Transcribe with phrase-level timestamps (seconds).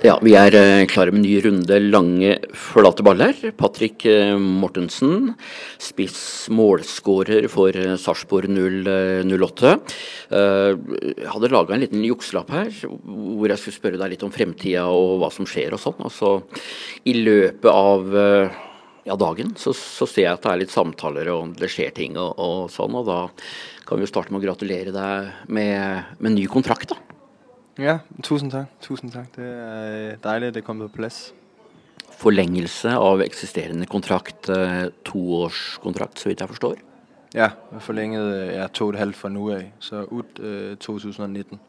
[0.00, 3.36] Ja, vi er eh, klare med ny runde lange, flate baller.
[3.58, 5.34] Patrick eh, Mortensen,
[5.76, 9.74] spiss målskårer for eh, Sarpsborg 08.
[10.30, 14.86] Jeg hadde laga en liten jukselapp her hvor jeg skulle spørre deg litt om fremtida
[14.88, 16.00] og hva som skjer og sånn.
[16.08, 16.32] Altså,
[17.04, 18.16] I løpet av
[19.04, 22.16] ja, dagen så, så, ser jeg at det er litt samtaler og det skjer ting
[22.16, 22.96] og, og sånn.
[22.96, 23.20] Og da
[23.84, 27.09] kan vi jo starte med å gratulere deg med, med ny kontrakt, da.
[27.80, 28.66] Ja, tusind tak.
[28.80, 29.36] Tusind tak.
[29.36, 31.34] Det er dejligt, at det er kommet på plads.
[32.12, 36.74] Forlengelse av eksisterende kontrakt, eh, toårskontrakt, så vidt jeg forstår?
[37.34, 41.60] Ja, forlænget ja, to og et halvt fra nu af, så ud øh, 2019.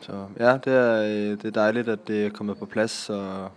[0.00, 3.50] Så ja, det er, øh, det er dejligt, at det er kommet på plads, og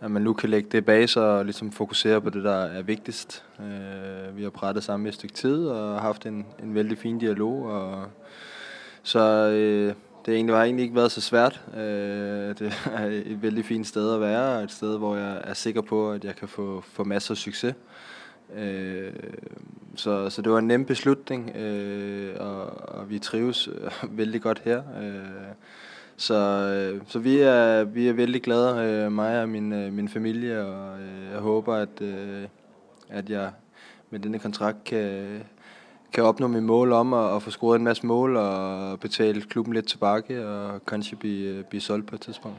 [0.00, 2.82] at man nu kan lægge det bag sig og ligesom fokusere på det, der er
[2.82, 3.44] vigtigst.
[3.60, 7.18] Øh, vi har prættet sammen i et stykke tid og haft en, en vældig fin
[7.18, 8.04] dialog, og
[9.02, 9.94] så øh,
[10.26, 11.60] det egentlig har egentlig ikke været så svært.
[11.76, 15.80] Øh, det er et vældig fint sted at være, et sted, hvor jeg er sikker
[15.80, 17.74] på, at jeg kan få, få masser af succes.
[18.56, 19.12] Øh,
[19.96, 24.62] så, så det var en nem beslutning, øh, og, og vi trives øh, vældig godt
[24.64, 24.82] her.
[25.02, 25.54] Øh,
[26.16, 30.08] så, øh, så vi er vi er vældig glade, øh, mig og min, øh, min
[30.08, 32.42] familie, og øh, jeg håber, at, øh,
[33.08, 33.50] at jeg
[34.10, 35.42] med denne kontrakt kan,
[36.12, 39.74] kan opnå mit mål om at, at få scoret en masse mål og betale klubben
[39.74, 42.58] lidt tilbage og kanskje blive, øh, blive solgt på et tidspunkt.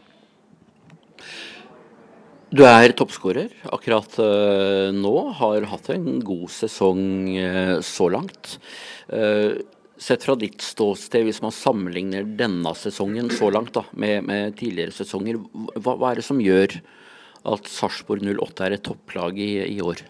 [2.54, 8.60] Du er toppskårer akkurat uh, nå, har hatt en god sesong uh, øh, så langt.
[9.10, 9.58] Uh,
[9.98, 14.94] sett fra ditt ståsted, hvis man sammenligner denne sesongen så langt da, med, med tidligere
[14.94, 15.42] sesonger,
[15.80, 16.78] hva, hva, er det som gjør
[17.54, 20.06] at Sarpsborg 08 er et topplag i, i år?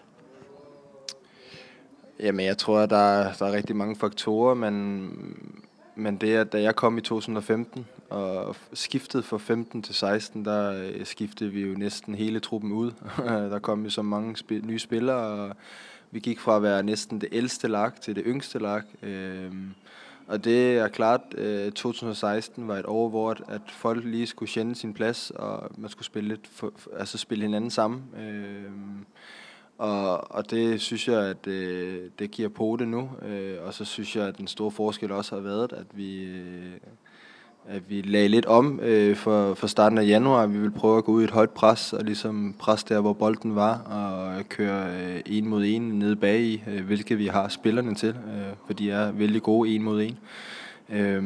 [2.24, 5.10] Jamen, jeg tror, at der der er rigtig mange faktorer, men,
[5.94, 10.82] men det at da jeg kom i 2015 og skiftede fra 15 til 16, der
[10.82, 12.92] øh, skiftede vi jo næsten hele truppen ud.
[13.52, 15.56] der kom jo så mange sp- nye spillere, og
[16.10, 18.82] vi gik fra at være næsten det ældste lag til det yngste lag.
[19.02, 19.74] Øhm,
[20.26, 24.52] og det er klart, at øh, 2016 var et år, hvor at folk lige skulle
[24.52, 28.02] kende sin plads, og man skulle spille, lidt for, altså spille hinanden sammen.
[28.20, 29.06] Øhm,
[29.78, 33.10] og, og det synes jeg, at det, øh, det giver på det nu.
[33.22, 36.72] Øh, og så synes jeg, at den store forskel også har været, at vi, øh,
[37.68, 40.46] at vi lagde lidt om øh, for, for starten af januar.
[40.46, 43.12] Vi vil prøve at gå ud i et højt pres, og ligesom pres der, hvor
[43.12, 47.48] bolden var, og køre øh, en mod en nede bag i, øh, hvilket vi har
[47.48, 50.18] spillerne til, øh, for de er vældig gode en mod en.
[50.88, 51.22] Øh,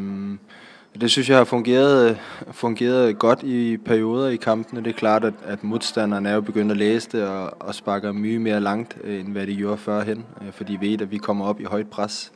[1.00, 2.16] det synes jeg har fungeret, øh,
[2.52, 4.80] fungeret godt i perioder i kampene.
[4.84, 8.12] Det er klart, at, at modstanderne er jo begyndt at læse det og, og sparker
[8.12, 11.10] mye mere langt, øh, end hvad de gjorde førhen, øh, fordi for de ved, at
[11.10, 12.32] vi kommer op i højt pres.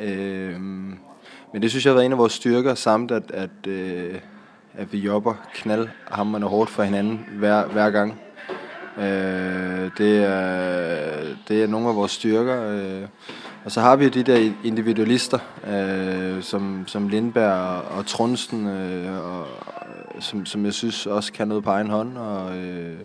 [0.00, 0.60] Øh,
[1.52, 4.14] men det synes jeg har været en af vores styrker, samt at, at, øh,
[4.74, 8.20] at vi jobber knaldhammerne hårdt for hinanden hver, hver gang.
[8.98, 12.70] Øh, det, er, det er nogle af vores styrker.
[12.70, 13.08] Øh,
[13.64, 19.34] og så har vi de der individualister, øh, som, som Lindberg og, og Trunsten, øh,
[19.34, 19.46] og,
[20.20, 22.18] som, som jeg synes også kan noget på egen hånd.
[22.18, 22.96] Og, øh,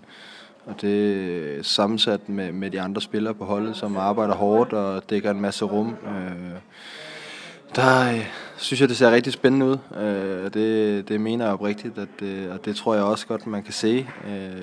[0.66, 5.10] og det er sammensat med, med de andre spillere på holdet, som arbejder hårdt og
[5.10, 5.96] dækker en masse rum.
[6.06, 6.60] Øh,
[7.76, 8.22] der
[8.60, 9.78] synes jeg, det ser rigtig spændende ud.
[10.02, 13.64] Øh, det, det mener jeg oprigtigt, at det, og det tror jeg også godt, man
[13.64, 14.62] kan se øh,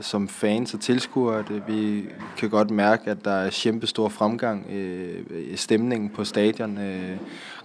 [0.00, 1.38] som fans og tilskuere.
[1.38, 2.04] At vi
[2.36, 5.20] kan godt mærke, at der er kæmpe stor fremgang øh,
[5.52, 6.78] i stemningen på stadion.
[6.78, 7.16] Øh,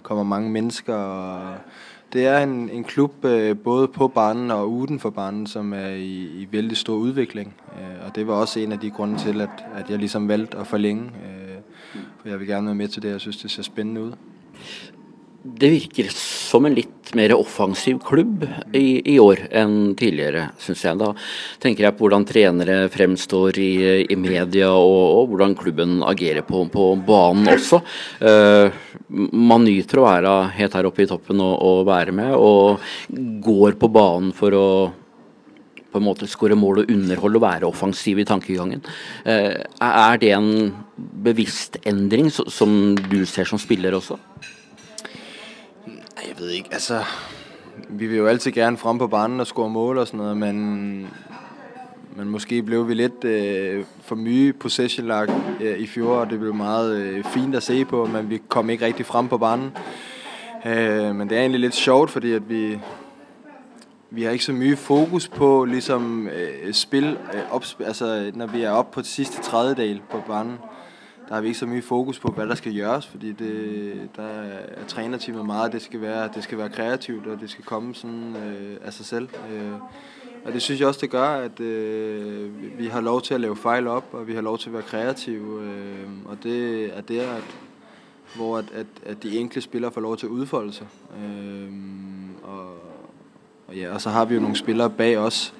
[0.02, 1.54] kommer mange mennesker, og
[2.12, 5.88] det er en, en klub øh, både på banen og uden for banen, som er
[5.88, 7.54] i, i vældig stor udvikling.
[7.78, 10.58] Øh, og det var også en af de grunde til, at, at jeg ligesom valgte
[10.58, 11.02] at forlænge.
[11.04, 11.56] Øh,
[12.20, 14.12] for jeg vil gerne være med til det, jeg synes, det ser spændende ud.
[15.38, 18.42] Det virker som en litt mer offensiv klubb
[18.74, 20.98] i, i år enn tidligere, syns jeg.
[20.98, 21.12] Da
[21.62, 23.70] tenker jeg på hvordan trenere fremstår i,
[24.10, 27.80] i media, og, og, hvordan klubben agerer på, på banen også.
[28.18, 28.74] Uh,
[29.30, 32.82] man nyter å være helt her oppe i toppen og, og være med, og
[33.46, 34.68] går på banen for å
[35.88, 38.82] på en måte skåre mål og underholde og være offensiv i tankegangen.
[39.22, 39.54] Uh,
[39.86, 40.52] er det en
[40.98, 44.18] bevisst endring som du ser som spiller også?
[46.38, 47.04] Jeg ved ikke, altså...
[47.88, 51.00] Vi vil jo altid gerne frem på banen og score mål og sådan noget, men,
[52.16, 55.28] men måske blev vi lidt øh, for mye possession-lag
[55.60, 58.70] øh, i fjor, og det blev meget øh, fint at se på, men vi kom
[58.70, 59.76] ikke rigtig frem på banen.
[60.66, 62.80] Øh, men det er egentlig lidt sjovt, fordi at vi,
[64.10, 68.62] vi har ikke så mye fokus på ligesom øh, spil, øh, op, altså når vi
[68.62, 70.58] er oppe på sidste tredjedel på banen
[71.28, 74.22] der har vi ikke så mye fokus på, hvad der skal gøres, fordi det, der
[74.22, 78.36] er trænerteamet meget, det skal være, det skal være kreativt, og det skal komme sådan
[78.36, 79.28] øh, af sig selv.
[79.52, 79.72] Øh,
[80.44, 83.56] og det synes jeg også, det gør, at øh, vi har lov til at lave
[83.56, 85.62] fejl op, og vi har lov til at være kreative.
[85.62, 87.56] Øh, og det er der, at,
[88.34, 90.86] hvor at, at, at de enkelte spillere får lov til at udfolde sig.
[91.24, 91.68] Øh,
[92.42, 92.66] og,
[93.68, 95.54] og, ja, og så har vi jo nogle spillere bag os,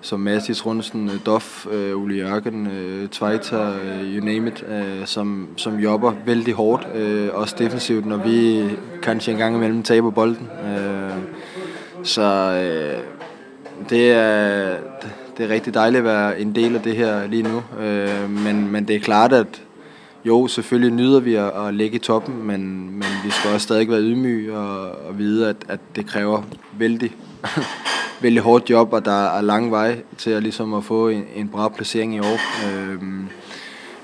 [0.00, 5.06] som Mathis Rundsen, Doff, øh, Uli øh, Jørgen, øh, Tveita, øh, you name it, øh,
[5.06, 8.64] som, som jobber vældig hårdt, øh, også defensivt, når vi
[9.02, 10.48] kanskje en gang imellem taber bolden.
[10.66, 11.10] Øh,
[12.02, 12.98] så øh,
[13.90, 14.76] det er,
[15.36, 18.72] det er rigtig dejligt at være en del af det her lige nu, øh, men,
[18.72, 19.62] men det er klart, at
[20.24, 23.88] jo, selvfølgelig nyder vi at, at ligge i toppen, men, men vi skal også stadig
[23.88, 26.42] være ydmyge og, og vide, at, at det kræver
[26.78, 27.12] vældig
[28.20, 31.48] vældig hårdt job, og der er lang vej til at, ligesom at få en, en
[31.48, 32.38] bra placering i år.
[32.66, 32.98] Øh,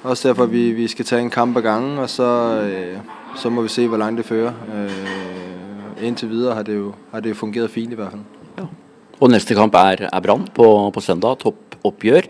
[0.03, 2.99] også derfor, vi, vi skal tage en kamp ad gangen, og så, øh,
[3.37, 4.53] så må vi se, hvor langt det fører.
[4.75, 8.23] Øh, indtil videre har det, jo, har det jo fungeret fint i hvert fald.
[8.59, 8.65] Ja.
[9.21, 12.21] Og næste kamp er, er Brann på, på søndag, toppoppgjør.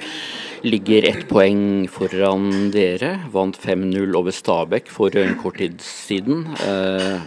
[0.65, 3.19] Ligger ett poeng foran dere.
[3.33, 6.47] Vant 5-0 over Stabæk for en kort tid siden.
[6.65, 7.21] Eh,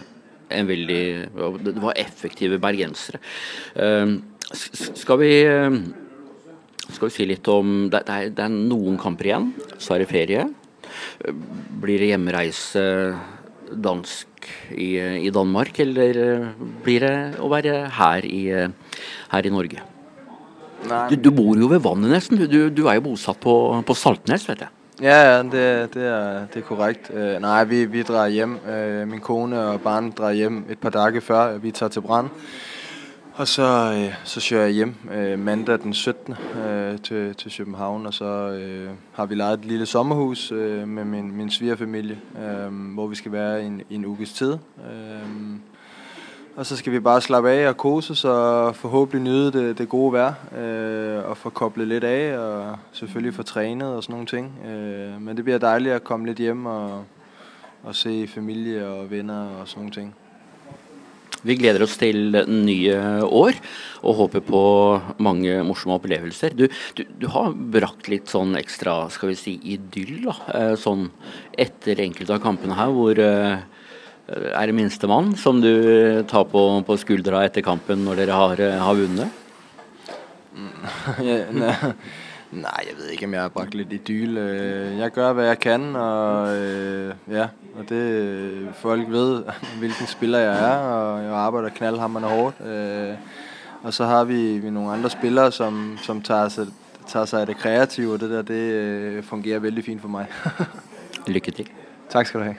[0.50, 1.28] en veldig
[1.64, 3.18] Det var effektive bergensere.
[3.76, 4.18] Uh,
[4.52, 5.32] skal vi
[6.88, 10.08] skal vi si litt om Det, er, det er, noen kamper igjen, så er det
[10.10, 10.46] ferie.
[11.82, 12.84] Blir det hjemreise
[13.68, 14.96] dansk i,
[15.26, 16.22] i Danmark, eller
[16.84, 18.42] blir det å være her i,
[19.34, 19.84] her i Norge?
[21.10, 22.40] Du, du, bor jo ved vannet nesten.
[22.48, 23.54] Du, du er jo bosatt på,
[23.84, 24.74] på Saltnes, vet jeg.
[25.02, 27.10] Ja, det, det, er, det er korrekt.
[27.14, 28.56] Uh, nej, vi, vi drar hjem.
[28.64, 32.32] Uh, min kone og barn drar hjem et par dage før vi tager til Brand.
[33.38, 36.34] Og så, øh, så kører jeg hjem øh, mandag den 17.
[36.66, 41.04] Øh, til, til København, og så øh, har vi lejet et lille sommerhus øh, med
[41.04, 44.52] min, min svigerfamilie, øh, hvor vi skal være en, en uges tid.
[44.78, 45.58] Øh,
[46.56, 49.88] og så skal vi bare slappe af og kose os og forhåbentlig nyde det, det
[49.88, 54.26] gode vejr øh, og få koblet lidt af og selvfølgelig få trænet og sådan nogle
[54.26, 54.58] ting.
[54.66, 57.04] Øh, men det bliver dejligt at komme lidt hjem og,
[57.82, 60.14] og se familie og venner og sådan nogle ting.
[61.46, 63.58] Vi gleder oss til nye år
[64.02, 64.62] og håper på
[65.22, 66.54] mange morsomme opplevelser.
[66.58, 66.66] Du,
[66.98, 71.08] du, du har brakt litt sånn ekstra skal vi si, idyll da, eh, sånn
[71.58, 73.58] etter enkelte av kampene her, hvor eh,
[74.28, 78.80] er det minstemann som du tar på, på skuldra etter kampen når dere har, eh,
[78.82, 79.44] har vunnet?
[80.58, 81.92] Mm.
[82.52, 84.36] Nej, jeg ved ikke, om jeg har bragt lidt idyl.
[84.98, 86.56] Jeg gør, hvad jeg kan, og
[87.30, 87.48] ja,
[87.78, 89.44] og det folk ved,
[89.78, 92.56] hvilken spiller jeg er, og jeg arbejder knaldhammerende hårdt.
[93.82, 96.66] Og så har vi, vi nogle andre spillere, som, som tager, sig,
[97.06, 100.26] tager sig af det kreative, og det der, det fungerer vældig fint for mig.
[101.26, 101.68] Lykke til.
[102.10, 102.56] Tak skal du have.